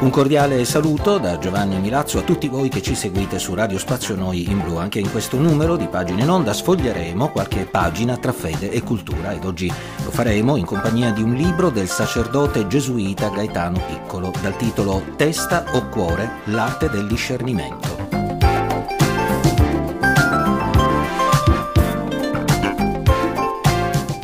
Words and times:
Un 0.00 0.10
cordiale 0.10 0.64
saluto 0.64 1.18
da 1.18 1.38
Giovanni 1.38 1.80
Milazzo 1.80 2.18
a 2.18 2.22
tutti 2.22 2.46
voi 2.46 2.68
che 2.68 2.80
ci 2.80 2.94
seguite 2.94 3.40
su 3.40 3.52
Radio 3.54 3.78
Spazio 3.78 4.14
Noi 4.14 4.48
in 4.48 4.62
Blu. 4.62 4.76
Anche 4.76 5.00
in 5.00 5.10
questo 5.10 5.38
numero 5.38 5.76
di 5.76 5.88
pagine 5.88 6.22
in 6.22 6.30
onda 6.30 6.52
sfoglieremo 6.52 7.30
qualche 7.30 7.64
pagina 7.64 8.16
tra 8.16 8.30
fede 8.30 8.70
e 8.70 8.80
cultura 8.82 9.32
ed 9.32 9.44
oggi 9.44 9.66
lo 10.04 10.10
faremo 10.12 10.54
in 10.54 10.64
compagnia 10.64 11.10
di 11.10 11.22
un 11.22 11.34
libro 11.34 11.70
del 11.70 11.88
sacerdote 11.88 12.68
gesuita 12.68 13.28
Gaetano 13.28 13.82
Piccolo 13.88 14.32
dal 14.40 14.56
titolo 14.56 15.02
Testa 15.16 15.64
o 15.72 15.88
cuore, 15.88 16.42
l'arte 16.44 16.88
del 16.88 17.08
discernimento. 17.08 18.07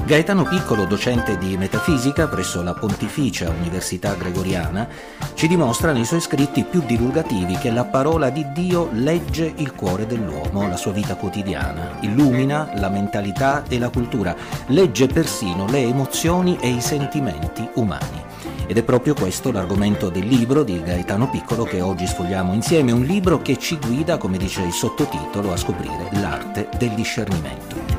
Gaetano 0.06 0.44
Piccolo, 0.44 0.84
docente 0.84 1.38
di 1.38 1.56
metafisica 1.56 2.28
presso 2.28 2.62
la 2.62 2.74
Pontificia 2.74 3.48
Università 3.48 4.12
Gregoriana, 4.12 4.86
ci 5.32 5.48
dimostra 5.48 5.92
nei 5.92 6.04
suoi 6.04 6.20
scritti 6.20 6.62
più 6.62 6.82
divulgativi 6.84 7.56
che 7.56 7.70
la 7.70 7.86
parola 7.86 8.28
di 8.28 8.44
Dio 8.52 8.90
legge 8.92 9.50
il 9.56 9.72
cuore 9.72 10.06
dell'uomo, 10.06 10.68
la 10.68 10.76
sua 10.76 10.92
vita 10.92 11.14
quotidiana, 11.14 11.96
illumina 12.00 12.72
la 12.74 12.90
mentalità 12.90 13.64
e 13.66 13.78
la 13.78 13.88
cultura, 13.88 14.36
legge 14.66 15.06
persino 15.06 15.66
le 15.70 15.80
emozioni 15.80 16.58
e 16.60 16.68
i 16.68 16.82
sentimenti 16.82 17.66
umani. 17.76 18.22
Ed 18.66 18.76
è 18.76 18.82
proprio 18.82 19.14
questo 19.14 19.50
l'argomento 19.52 20.10
del 20.10 20.26
libro 20.26 20.64
di 20.64 20.82
Gaetano 20.82 21.30
Piccolo 21.30 21.64
che 21.64 21.80
oggi 21.80 22.06
sfogliamo 22.06 22.52
insieme, 22.52 22.92
un 22.92 23.04
libro 23.04 23.40
che 23.40 23.56
ci 23.58 23.78
guida, 23.78 24.18
come 24.18 24.36
dice 24.36 24.60
il 24.60 24.72
sottotitolo, 24.72 25.50
a 25.50 25.56
scoprire 25.56 26.10
l'arte 26.12 26.68
del 26.76 26.90
discernimento. 26.90 27.93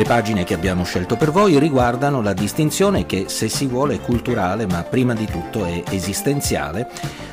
Le 0.00 0.06
pagine 0.06 0.44
che 0.44 0.54
abbiamo 0.54 0.82
scelto 0.82 1.16
per 1.16 1.30
voi 1.30 1.58
riguardano 1.58 2.22
la 2.22 2.32
distinzione 2.32 3.04
che, 3.04 3.26
se 3.28 3.50
si 3.50 3.66
vuole, 3.66 3.96
è 3.96 4.00
culturale, 4.00 4.64
ma 4.64 4.82
prima 4.82 5.12
di 5.12 5.26
tutto 5.26 5.66
è 5.66 5.82
esistenziale, 5.90 6.88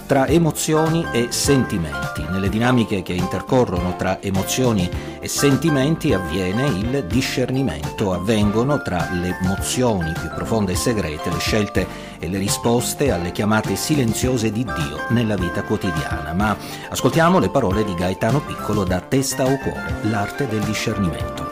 tra 0.06 0.28
emozioni 0.28 1.06
e 1.14 1.28
sentimenti. 1.30 2.26
Nelle 2.30 2.50
dinamiche 2.50 3.04
che 3.04 3.14
intercorrono 3.14 3.96
tra 3.96 4.22
emozioni 4.22 4.90
e 5.22 5.30
sentimenti 5.30 6.12
avviene 6.12 6.66
il 6.68 7.06
discernimento, 7.08 8.12
avvengono 8.12 8.82
tra 8.82 9.08
le 9.14 9.38
emozioni 9.42 10.12
più 10.12 10.28
profonde 10.36 10.74
e 10.74 10.76
segrete 10.76 11.30
le 11.30 11.40
scelte 11.40 11.88
e 12.20 12.28
le 12.28 12.38
risposte 12.38 13.12
alle 13.12 13.32
chiamate 13.32 13.78
silenziose 13.78 14.52
di 14.52 14.66
Dio 14.66 15.06
nella 15.12 15.38
vita 15.38 15.64
quotidiana. 15.64 16.34
Ma 16.34 16.54
ascoltiamo 16.90 17.40
le 17.40 17.50
parole 17.50 17.86
di 17.86 17.94
Gaetano 17.94 18.42
Piccolo 18.42 18.84
da 18.84 19.00
Testa 19.00 19.46
o 19.46 19.58
Cuore, 19.58 20.00
l'arte 20.02 20.50
del 20.50 20.64
discernimento. 20.64 21.47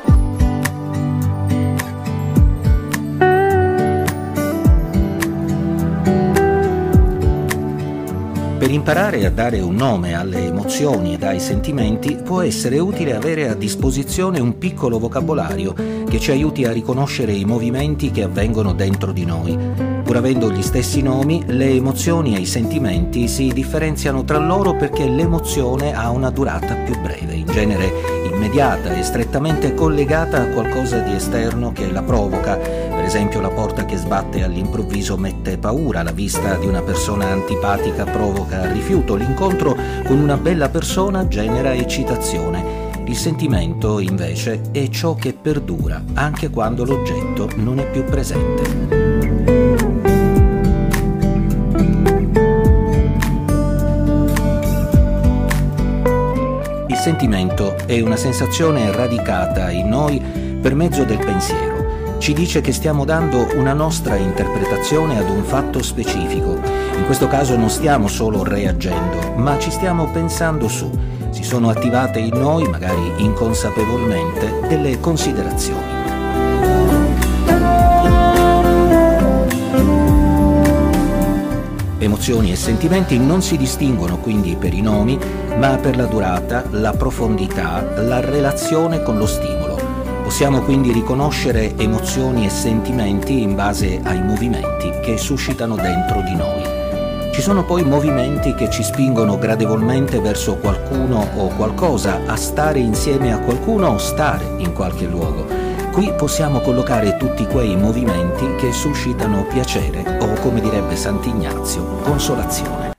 Imparare 8.75 9.25
a 9.25 9.31
dare 9.31 9.61
un 9.61 9.73
nome 9.73 10.13
alle 10.15 10.47
emozioni 10.47 11.13
ed 11.13 11.23
ai 11.23 11.39
sentimenti 11.39 12.15
può 12.15 12.41
essere 12.41 12.77
utile 12.77 13.15
avere 13.15 13.47
a 13.47 13.55
disposizione 13.55 14.39
un 14.39 14.57
piccolo 14.57 14.99
vocabolario 14.99 15.73
che 16.07 16.19
ci 16.19 16.31
aiuti 16.31 16.65
a 16.65 16.73
riconoscere 16.73 17.31
i 17.31 17.45
movimenti 17.45 18.11
che 18.11 18.23
avvengono 18.23 18.73
dentro 18.73 19.13
di 19.13 19.23
noi. 19.23 19.57
Pur 20.03 20.17
avendo 20.17 20.51
gli 20.51 20.61
stessi 20.61 21.01
nomi, 21.01 21.43
le 21.47 21.69
emozioni 21.69 22.35
e 22.35 22.41
i 22.41 22.45
sentimenti 22.45 23.29
si 23.29 23.47
differenziano 23.53 24.25
tra 24.25 24.39
loro 24.39 24.75
perché 24.75 25.07
l'emozione 25.07 25.95
ha 25.95 26.09
una 26.09 26.29
durata 26.29 26.75
più 26.75 26.99
breve, 26.99 27.33
in 27.33 27.45
genere 27.45 27.91
immediata 28.29 28.93
e 28.93 29.03
strettamente 29.03 29.73
collegata 29.73 30.41
a 30.41 30.47
qualcosa 30.49 30.99
di 30.99 31.15
esterno 31.15 31.71
che 31.71 31.89
la 31.89 32.03
provoca 32.03 32.59
esempio 33.05 33.39
la 33.39 33.49
porta 33.49 33.85
che 33.85 33.97
sbatte 33.97 34.43
all'improvviso 34.43 35.15
mette 35.15 35.57
paura, 35.57 36.01
la 36.01 36.11
vista 36.11 36.55
di 36.55 36.65
una 36.65 36.81
persona 36.81 37.27
antipatica 37.27 38.03
provoca 38.03 38.71
rifiuto, 38.71 39.15
l'incontro 39.15 39.75
con 40.05 40.17
una 40.17 40.37
bella 40.37 40.69
persona 40.69 41.27
genera 41.27 41.73
eccitazione. 41.73 42.83
Il 43.05 43.15
sentimento, 43.15 43.99
invece, 43.99 44.61
è 44.71 44.87
ciò 44.89 45.13
che 45.13 45.33
perdura 45.33 46.03
anche 46.13 46.49
quando 46.49 46.83
l'oggetto 46.83 47.47
non 47.57 47.79
è 47.79 47.89
più 47.89 48.03
presente. 48.05 48.63
Il 56.87 56.97
sentimento 56.97 57.75
è 57.85 58.01
una 58.01 58.17
sensazione 58.17 58.91
radicata 58.91 59.69
in 59.69 59.87
noi 59.87 60.19
per 60.59 60.73
mezzo 60.73 61.03
del 61.03 61.19
pensiero 61.19 61.75
ci 62.17 62.33
dice 62.33 62.61
che 62.61 62.71
stiamo 62.71 63.05
dando 63.05 63.47
una 63.55 63.73
nostra 63.73 64.15
interpretazione 64.15 65.19
ad 65.19 65.29
un 65.29 65.43
fatto 65.43 65.81
specifico. 65.83 66.59
In 66.97 67.05
questo 67.05 67.27
caso 67.27 67.55
non 67.55 67.69
stiamo 67.69 68.07
solo 68.07 68.43
reagendo, 68.43 69.33
ma 69.35 69.57
ci 69.59 69.69
stiamo 69.69 70.09
pensando 70.11 70.67
su. 70.67 70.89
Si 71.29 71.43
sono 71.43 71.69
attivate 71.69 72.19
in 72.19 72.37
noi, 72.37 72.67
magari 72.67 73.11
inconsapevolmente, 73.17 74.67
delle 74.67 74.99
considerazioni. 74.99 76.03
Emozioni 81.97 82.51
e 82.51 82.55
sentimenti 82.55 83.17
non 83.17 83.41
si 83.41 83.57
distinguono 83.57 84.17
quindi 84.17 84.55
per 84.55 84.73
i 84.73 84.81
nomi, 84.81 85.17
ma 85.57 85.75
per 85.77 85.97
la 85.97 86.05
durata, 86.05 86.63
la 86.71 86.91
profondità, 86.91 88.01
la 88.01 88.19
relazione 88.19 89.01
con 89.01 89.17
lo 89.17 89.25
stimolo. 89.25 89.64
Possiamo 90.25 90.61
quindi 90.63 90.91
riconoscere 90.91 91.77
emozioni 91.77 92.47
e 92.47 92.49
sentimenti 92.49 93.43
in 93.43 93.53
base 93.53 94.01
ai 94.03 94.23
movimenti 94.23 94.89
che 95.03 95.19
suscitano 95.19 95.75
dentro 95.75 96.21
di 96.21 96.35
noi. 96.35 97.31
Ci 97.31 97.41
sono 97.41 97.63
poi 97.63 97.83
movimenti 97.83 98.55
che 98.55 98.71
ci 98.71 98.81
spingono 98.81 99.37
gradevolmente 99.37 100.19
verso 100.19 100.55
qualcuno 100.55 101.27
o 101.35 101.49
qualcosa, 101.49 102.21
a 102.25 102.35
stare 102.37 102.79
insieme 102.79 103.31
a 103.31 103.37
qualcuno 103.37 103.89
o 103.89 103.97
stare 103.99 104.55
in 104.57 104.73
qualche 104.73 105.05
luogo. 105.05 105.45
Qui 105.91 106.11
possiamo 106.17 106.59
collocare 106.59 107.17
tutti 107.17 107.45
quei 107.45 107.75
movimenti 107.75 108.55
che 108.55 108.73
suscitano 108.73 109.45
piacere 109.45 110.17
o, 110.21 110.33
come 110.41 110.59
direbbe 110.59 110.95
Sant'Ignazio, 110.95 111.83
consolazione. 112.01 112.94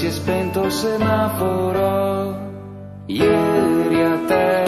Si 0.00 0.06
è 0.06 0.10
spento 0.10 0.64
il 0.64 0.72
semaforo. 0.72 2.48
Ieri 3.04 4.02
a 4.02 4.18
te, 4.26 4.64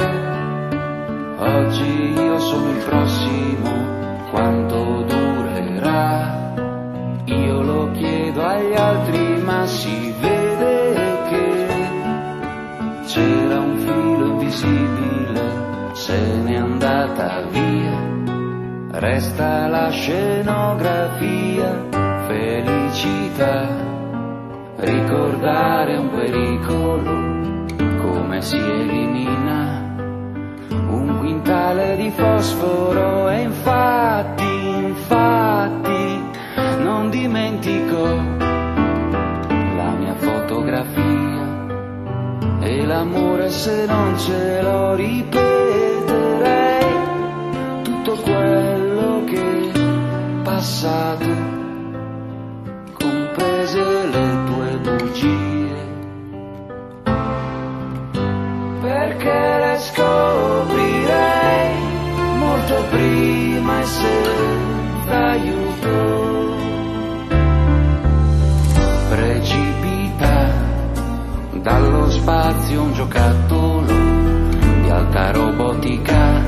oggi 1.39 2.13
io 2.13 2.39
sono 2.39 2.69
il 2.69 2.85
prossimo, 2.85 3.71
quanto 4.31 5.05
durerà? 5.05 6.53
Io 7.25 7.63
lo 7.63 7.91
chiedo 7.93 8.45
agli 8.45 8.75
altri, 8.75 9.41
ma 9.43 9.65
si 9.65 10.15
vede 10.21 10.97
che 11.31 11.67
c'era 13.07 13.59
un 13.59 13.79
filo 13.79 14.27
invisibile, 14.33 15.95
se 15.95 16.37
n'è 16.43 16.57
andata 16.57 17.41
via, 17.51 17.99
resta 19.01 19.67
la 19.69 19.89
scenografia, 19.89 21.89
felicità, 22.27 24.02
ricordare 24.83 25.97
un 25.97 26.11
pericolo, 26.11 27.67
come 28.01 28.43
si 28.43 28.57
elimina 28.57 29.95
un 30.89 31.19
quintale 31.19 31.97
di 31.97 32.11
fosforo. 32.11 33.31
E 33.31 33.43
infatti, 33.43 34.45
infatti, 34.85 36.21
non 36.83 37.11
dimentico 37.11 38.03
la 38.05 39.91
mia 39.99 40.15
fotografia 40.15 41.01
e 42.61 42.85
l'amore 42.85 43.51
se 43.51 43.87
non 43.87 44.19
ce 44.19 44.63
lo 44.63 44.95
ripeterei. 44.95 45.51
Tutto 47.83 48.17
quello 48.17 49.23
che 49.27 49.71
è 49.73 49.79
passato 50.43 51.62
che 59.23 59.59
la 59.59 59.79
scoprirei 59.79 61.21
molto 62.39 62.85
prima 62.91 63.81
e 63.81 63.85
se 63.85 64.23
aiuto. 65.09 66.57
Precipita 69.11 70.51
dallo 71.53 72.11
spazio 72.11 72.83
un 72.83 72.93
giocattolo 72.95 73.93
di 74.83 74.91
alta 74.91 75.31
robotica 75.31 76.43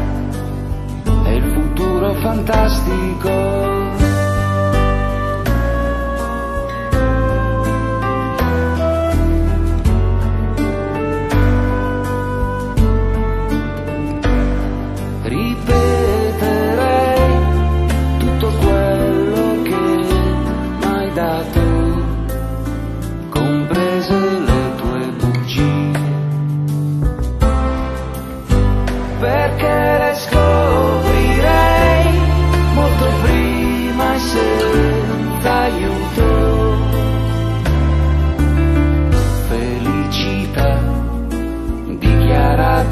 e 1.26 1.34
il 1.36 1.52
futuro 1.52 2.12
fantastico 2.14 3.53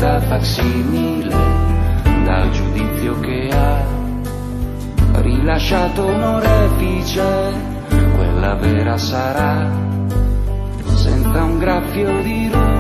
dichiarata 0.03 0.21
facsimile 0.27 1.37
dal 2.25 2.51
giudizio 2.51 3.21
che 3.21 3.49
ha 3.53 3.85
rilasciato 5.21 6.07
un 6.07 6.23
orefice, 6.23 7.53
quella 8.17 8.55
vera 8.57 8.99
sarà, 8.99 9.71
senza 10.95 11.43
un 11.45 11.59
graffio 11.59 12.21
di 12.23 12.49
ruggine. 12.51 12.72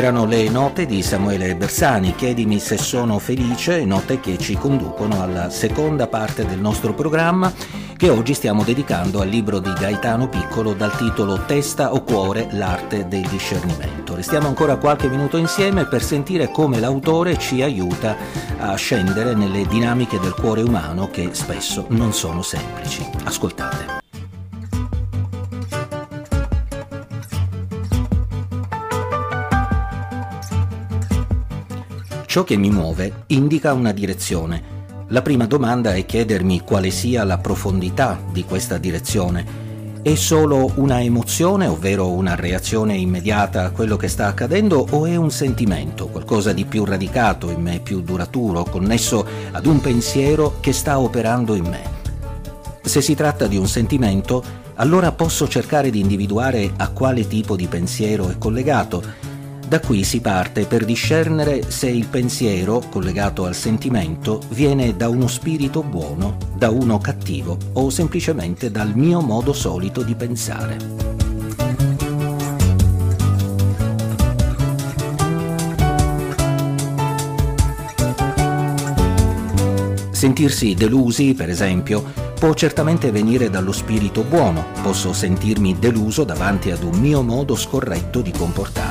Erano 0.00 0.24
le 0.24 0.48
note 0.48 0.86
di 0.86 1.02
Samuele 1.02 1.54
Bersani, 1.54 2.14
chiedimi 2.14 2.58
se 2.58 2.78
sono 2.78 3.18
felice, 3.18 3.84
note 3.84 4.18
che 4.18 4.38
ci 4.38 4.54
conducono 4.54 5.20
alla 5.20 5.50
seconda 5.50 6.06
parte 6.06 6.46
del 6.46 6.58
nostro 6.58 6.94
programma 6.94 7.52
che 7.98 8.08
oggi 8.08 8.32
stiamo 8.32 8.64
dedicando 8.64 9.20
al 9.20 9.28
libro 9.28 9.58
di 9.58 9.70
Gaetano 9.74 10.26
Piccolo 10.26 10.72
dal 10.72 10.96
titolo 10.96 11.44
Testa 11.44 11.92
o 11.92 12.02
cuore, 12.02 12.48
l'arte 12.52 13.08
del 13.08 13.26
discernimento. 13.28 14.14
Restiamo 14.14 14.48
ancora 14.48 14.76
qualche 14.76 15.06
minuto 15.06 15.36
insieme 15.36 15.84
per 15.84 16.02
sentire 16.02 16.50
come 16.50 16.80
l'autore 16.80 17.36
ci 17.36 17.60
aiuta 17.60 18.16
a 18.56 18.74
scendere 18.76 19.34
nelle 19.34 19.66
dinamiche 19.66 20.18
del 20.18 20.32
cuore 20.32 20.62
umano 20.62 21.10
che 21.10 21.28
spesso 21.32 21.84
non 21.90 22.14
sono 22.14 22.40
semplici. 22.40 23.06
Ascoltate. 23.24 24.09
Ciò 32.30 32.44
che 32.44 32.56
mi 32.56 32.70
muove 32.70 33.24
indica 33.26 33.72
una 33.72 33.90
direzione. 33.90 34.62
La 35.08 35.20
prima 35.20 35.46
domanda 35.46 35.94
è 35.94 36.06
chiedermi 36.06 36.60
quale 36.60 36.92
sia 36.92 37.24
la 37.24 37.38
profondità 37.38 38.22
di 38.30 38.44
questa 38.44 38.78
direzione. 38.78 39.44
È 40.00 40.14
solo 40.14 40.70
una 40.76 41.02
emozione, 41.02 41.66
ovvero 41.66 42.12
una 42.12 42.36
reazione 42.36 42.94
immediata 42.94 43.64
a 43.64 43.70
quello 43.70 43.96
che 43.96 44.06
sta 44.06 44.28
accadendo, 44.28 44.86
o 44.90 45.06
è 45.06 45.16
un 45.16 45.32
sentimento, 45.32 46.06
qualcosa 46.06 46.52
di 46.52 46.64
più 46.66 46.84
radicato 46.84 47.50
in 47.50 47.62
me, 47.62 47.80
più 47.80 48.00
duraturo, 48.00 48.62
connesso 48.62 49.26
ad 49.50 49.66
un 49.66 49.80
pensiero 49.80 50.58
che 50.60 50.72
sta 50.72 51.00
operando 51.00 51.56
in 51.56 51.64
me? 51.64 51.82
Se 52.80 53.00
si 53.00 53.16
tratta 53.16 53.48
di 53.48 53.56
un 53.56 53.66
sentimento, 53.66 54.44
allora 54.76 55.10
posso 55.10 55.48
cercare 55.48 55.90
di 55.90 55.98
individuare 55.98 56.74
a 56.76 56.90
quale 56.90 57.26
tipo 57.26 57.56
di 57.56 57.66
pensiero 57.66 58.28
è 58.28 58.38
collegato 58.38 59.29
da 59.70 59.78
qui 59.78 60.02
si 60.02 60.20
parte 60.20 60.66
per 60.66 60.84
discernere 60.84 61.70
se 61.70 61.88
il 61.88 62.08
pensiero, 62.08 62.82
collegato 62.90 63.44
al 63.44 63.54
sentimento, 63.54 64.40
viene 64.48 64.96
da 64.96 65.08
uno 65.08 65.28
spirito 65.28 65.84
buono, 65.84 66.38
da 66.56 66.70
uno 66.70 66.98
cattivo 66.98 67.56
o 67.74 67.88
semplicemente 67.88 68.72
dal 68.72 68.96
mio 68.96 69.20
modo 69.20 69.52
solito 69.52 70.02
di 70.02 70.16
pensare. 70.16 70.76
Sentirsi 80.10 80.74
delusi, 80.74 81.34
per 81.34 81.48
esempio, 81.48 82.02
può 82.40 82.54
certamente 82.54 83.12
venire 83.12 83.48
dallo 83.50 83.70
spirito 83.70 84.24
buono, 84.24 84.64
posso 84.82 85.12
sentirmi 85.12 85.78
deluso 85.78 86.24
davanti 86.24 86.72
ad 86.72 86.82
un 86.82 86.98
mio 86.98 87.22
modo 87.22 87.54
scorretto 87.54 88.20
di 88.20 88.32
comportarmi 88.32 88.89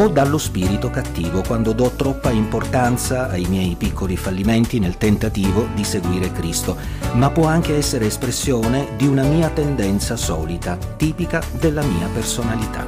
o 0.00 0.08
dallo 0.08 0.38
spirito 0.38 0.88
cattivo 0.88 1.42
quando 1.46 1.72
do 1.72 1.90
troppa 1.90 2.30
importanza 2.30 3.28
ai 3.28 3.44
miei 3.44 3.74
piccoli 3.74 4.16
fallimenti 4.16 4.78
nel 4.78 4.96
tentativo 4.96 5.68
di 5.74 5.84
seguire 5.84 6.32
Cristo, 6.32 6.74
ma 7.12 7.30
può 7.30 7.46
anche 7.46 7.76
essere 7.76 8.06
espressione 8.06 8.88
di 8.96 9.06
una 9.06 9.24
mia 9.24 9.50
tendenza 9.50 10.16
solita, 10.16 10.78
tipica 10.96 11.42
della 11.52 11.82
mia 11.82 12.08
personalità. 12.14 12.86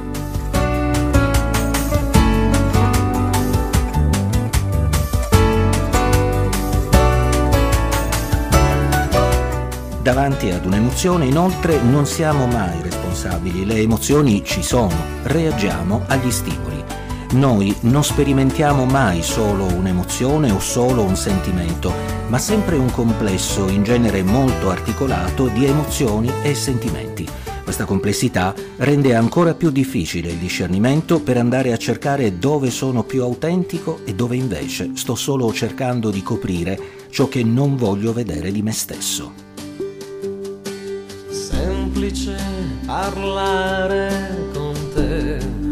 Davanti 10.01 10.49
ad 10.49 10.65
un'emozione 10.65 11.25
inoltre 11.25 11.79
non 11.79 12.07
siamo 12.07 12.47
mai 12.47 12.81
responsabili, 12.81 13.65
le 13.65 13.75
emozioni 13.75 14.43
ci 14.43 14.63
sono, 14.63 14.95
reagiamo 15.23 16.03
agli 16.07 16.31
stimoli. 16.31 16.72
Noi 17.33 17.75
non 17.81 18.03
sperimentiamo 18.03 18.85
mai 18.85 19.23
solo 19.23 19.65
un'emozione 19.65 20.51
o 20.51 20.59
solo 20.59 21.01
un 21.01 21.15
sentimento, 21.15 21.91
ma 22.27 22.37
sempre 22.37 22.75
un 22.75 22.91
complesso, 22.91 23.67
in 23.69 23.83
genere 23.83 24.21
molto 24.21 24.69
articolato, 24.69 25.47
di 25.47 25.65
emozioni 25.65 26.31
e 26.43 26.53
sentimenti. 26.53 27.27
Questa 27.63 27.85
complessità 27.85 28.53
rende 28.77 29.15
ancora 29.15 29.55
più 29.55 29.71
difficile 29.71 30.29
il 30.29 30.37
discernimento 30.37 31.21
per 31.21 31.37
andare 31.37 31.71
a 31.71 31.77
cercare 31.77 32.37
dove 32.37 32.69
sono 32.69 33.03
più 33.03 33.23
autentico 33.23 34.01
e 34.05 34.13
dove 34.13 34.35
invece 34.35 34.91
sto 34.93 35.15
solo 35.15 35.51
cercando 35.51 36.11
di 36.11 36.21
coprire 36.21 36.79
ciò 37.09 37.27
che 37.27 37.43
non 37.43 37.75
voglio 37.75 38.13
vedere 38.13 38.51
di 38.51 38.61
me 38.61 38.73
stesso 38.73 39.33
semplice 41.29 42.35
parlare 42.85 44.49
con 44.53 44.73
te 44.93 45.62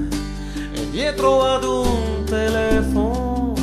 dietro 0.92 1.42
ad 1.42 1.64
un 1.64 2.24
telefono 2.26 3.54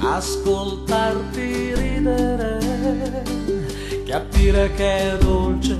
ascoltarti 0.00 1.74
ridere, 1.74 3.22
capire 4.04 4.72
che 4.74 5.12
è 5.12 5.18
dolce 5.18 5.78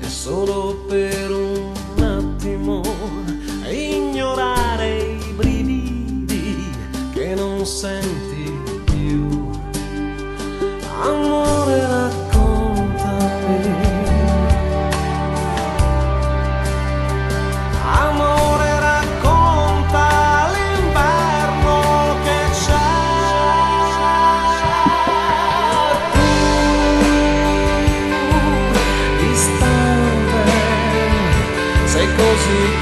è 0.00 0.06
solo 0.06 0.84
per 0.88 1.30
un 1.30 1.72
attimo, 2.00 2.80
ignorare 3.68 4.98
i 4.98 5.32
brividi 5.34 6.70
che 7.12 7.34
non 7.34 7.66
senti 7.66 8.52
più. 8.84 9.50
Amore 11.00 11.41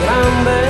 grande 0.01 0.70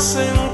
sem 0.00 0.38
um 0.38 0.47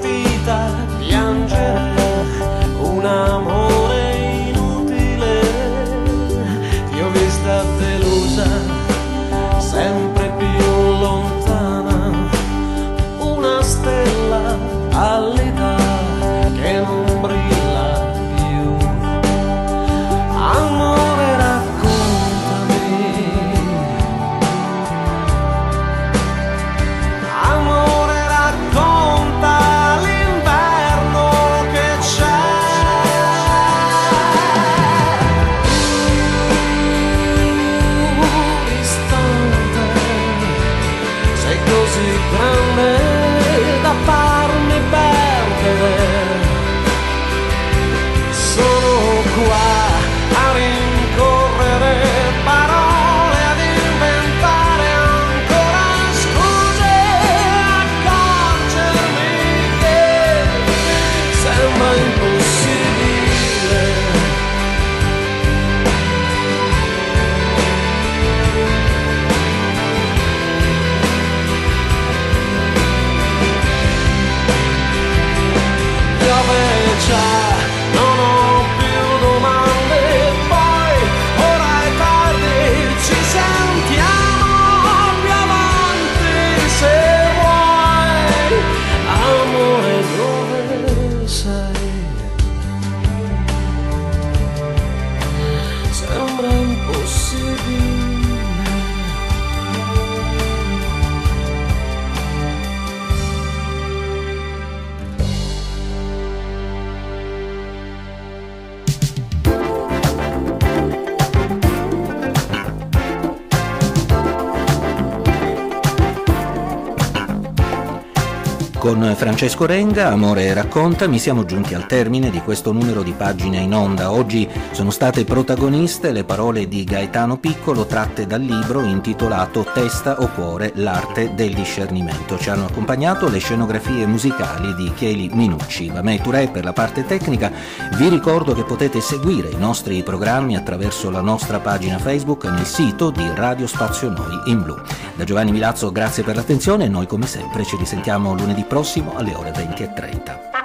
Con 118.85 119.15
Francesco 119.17 119.65
Renga, 119.65 120.09
Amore 120.09 120.53
racconta, 120.53 121.09
mi 121.09 121.19
siamo 121.19 121.47
giunti 121.47 121.73
al 121.73 121.87
termine 121.87 122.29
di 122.29 122.41
questo 122.41 122.71
numero 122.71 123.03
di 123.03 123.13
pagine 123.13 123.57
in 123.57 123.73
onda. 123.73 124.13
Oggi 124.13 124.47
sono 124.73 124.91
state 124.91 125.25
protagoniste 125.25 126.13
le 126.13 126.25
parole 126.25 126.69
di 126.69 126.85
Gaetano 126.85 127.39
Piccolo 127.39 127.87
tratte 127.87 128.27
dal 128.27 128.43
libro 128.43 128.83
intitolato 128.83 129.65
Testa 129.73 130.21
o 130.21 130.29
cuore, 130.29 130.73
l'arte 130.75 131.35
del 131.35 131.55
discernimento. 131.55 132.37
Ci 132.37 132.51
hanno 132.51 132.67
accompagnato 132.67 133.31
le 133.31 133.39
scenografie 133.39 134.05
musicali 134.05 134.75
di 134.75 134.93
Cheli 134.93 135.31
Minucci. 135.33 135.89
Va 135.89 136.03
me 136.03 136.21
Touré 136.21 136.49
per 136.49 136.65
la 136.65 136.75
parte 136.75 137.07
tecnica. 137.07 137.51
Vi 137.97 138.11
ricordo 138.11 138.53
che 138.53 138.65
potete 138.65 139.01
seguire 139.01 139.49
i 139.49 139.57
nostri 139.57 140.03
programmi 140.03 140.57
attraverso 140.57 141.09
la 141.09 141.23
nostra 141.23 141.59
pagina 141.59 141.97
Facebook 141.97 142.45
nel 142.45 142.67
sito 142.67 143.09
di 143.09 143.27
Radio 143.35 143.67
Spazio 143.67 144.11
Noi 144.11 144.43
in 144.45 144.63
Blu. 144.63 144.77
Da 145.15 145.25
Giovanni 145.25 145.53
Milazzo 145.53 145.91
grazie 145.91 146.23
per 146.23 146.37
l'attenzione 146.37 146.85
e 146.85 146.89
noi 146.89 147.07
come 147.07 147.27
sempre 147.27 147.65
ci 147.65 147.77
risentiamo 147.77 148.35
lunedì 148.35 148.65
prossimo 148.75 149.15
alle 149.15 149.33
ore 149.37 149.53
20.30. 149.53 150.64